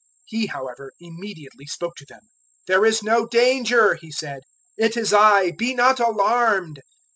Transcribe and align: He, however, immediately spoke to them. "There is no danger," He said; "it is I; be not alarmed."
He, 0.25 0.47
however, 0.47 0.93
immediately 0.99 1.67
spoke 1.67 1.95
to 1.97 2.07
them. 2.07 2.21
"There 2.65 2.87
is 2.87 3.03
no 3.03 3.27
danger," 3.27 3.93
He 3.93 4.11
said; 4.11 4.41
"it 4.75 4.97
is 4.97 5.13
I; 5.13 5.51
be 5.51 5.75
not 5.75 5.99
alarmed." 5.99 6.79